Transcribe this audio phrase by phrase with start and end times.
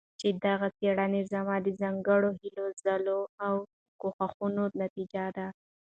[0.19, 3.55] چې دغه څيړنه زما د ځانګړو هلو ځلو او
[4.01, 5.47] کوښښونو نتيجه ده